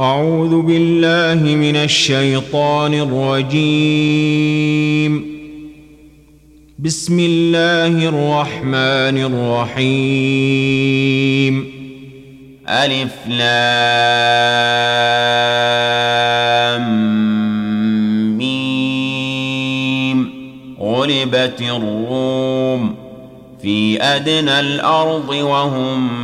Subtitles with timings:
[0.00, 3.84] أعوذ بالله من الشيطان الرجيم.
[6.78, 9.18] بسم الله الرحمن
[9.78, 11.64] الرحيم.
[12.68, 13.58] ألف لام
[18.38, 20.30] ميم.
[20.80, 22.94] غلبت الروم
[23.62, 26.23] في أدنى الأرض وهم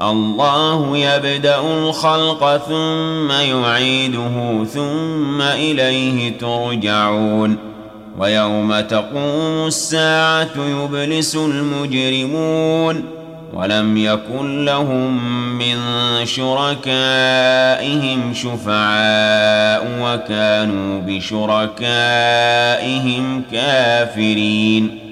[0.00, 7.56] الله يبدأ الخلق ثم يعيده ثم إليه ترجعون
[8.18, 13.04] ويوم تقوم الساعة يبلس المجرمون
[13.54, 15.24] ولم يكن لهم
[15.58, 15.76] من
[16.24, 16.74] شركائهم
[18.34, 22.32] شفعاء وكانوا بشركائهم
[23.52, 25.11] كافرين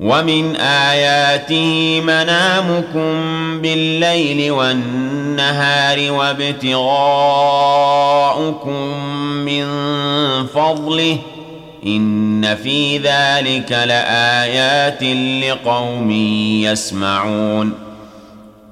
[0.00, 3.12] ومن آياته منامكم
[3.62, 7.68] بالليل والنهار وابتغاؤكم
[8.48, 8.98] ربكم
[9.44, 9.66] من
[10.46, 11.18] فضله
[11.86, 15.02] ان في ذلك لايات
[15.44, 16.10] لقوم
[16.62, 17.87] يسمعون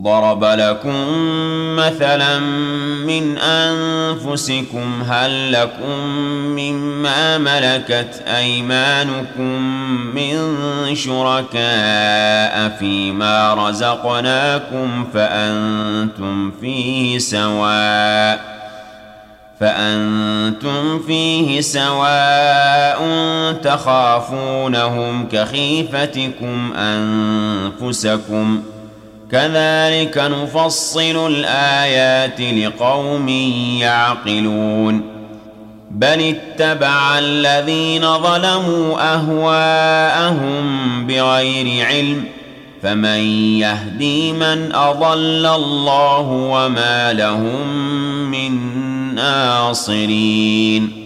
[0.00, 0.94] ضرب لكم
[1.76, 2.38] مثلا
[3.06, 6.00] من أنفسكم هل لكم
[6.56, 9.62] مما ملكت أيمانكم
[10.14, 10.54] من
[10.94, 18.56] شركاء فيما رزقناكم فأنتم فيه سواء
[19.60, 23.02] فأنتم فيه سواء
[23.62, 28.75] تخافونهم كخيفتكم أنفسكم ۖ
[29.30, 33.28] كذلك نفصل الآيات لقوم
[33.78, 35.02] يعقلون.
[35.90, 40.66] بل اتبع الذين ظلموا أهواءهم
[41.06, 42.24] بغير علم
[42.82, 43.20] فمن
[43.58, 47.66] يهدي من أضل الله وما لهم
[48.30, 48.52] من
[49.14, 51.05] ناصرين.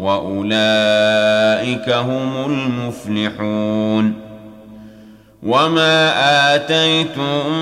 [0.00, 4.30] وأولئك هم المفلحون.
[5.42, 6.12] وما
[6.54, 7.52] اتيتم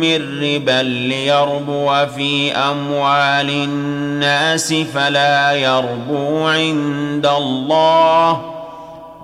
[0.00, 8.40] من ربا ليربو في اموال الناس فلا يربو عند الله.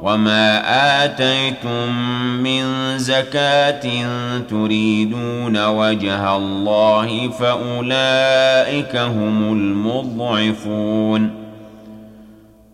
[0.02, 0.62] وما
[1.04, 1.92] اتيتم
[2.42, 2.64] من
[2.98, 3.82] زكاه
[4.50, 11.47] تريدون وجه الله فاولئك هم المضعفون.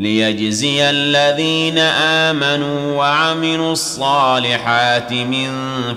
[0.00, 1.78] ليجزي الذين
[2.28, 5.50] آمنوا وعملوا الصالحات من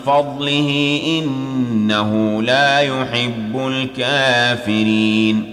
[0.06, 5.53] فضله إنه لا يحب الكافرين.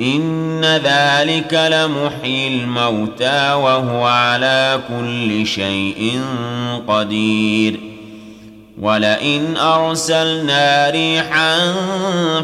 [0.00, 6.20] إن ذلك لمحيي الموتى وهو على كل شيء
[6.88, 7.80] قدير.
[8.80, 11.74] ولئن أرسلنا ريحا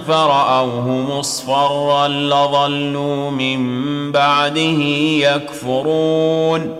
[0.08, 4.82] فرأوه مصفرا لظلوا من بعده
[5.28, 6.79] يكفرون.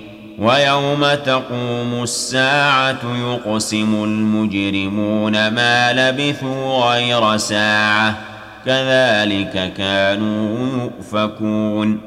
[0.41, 8.17] ويوم تقوم الساعة يقسم المجرمون ما لبثوا غير ساعة
[8.65, 12.01] كذلك كانوا يؤفكون.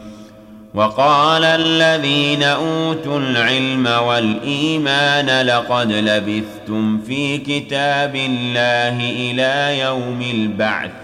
[0.75, 11.04] وقال الذين أوتوا العلم والإيمان لقد لبثتم في كتاب الله إلى يوم البعث.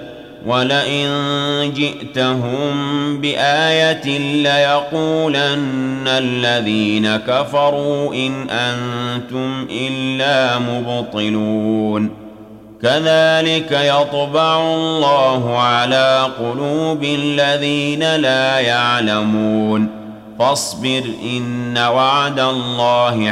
[0.45, 1.07] ولئن
[1.75, 2.71] جئتهم
[3.21, 12.09] بآية ليقولن الذين كفروا إن أنتم إلا مبطلون
[12.81, 19.89] كذلك يطبع الله على قلوب الذين لا يعلمون
[20.39, 23.31] فاصبر إن وعد الله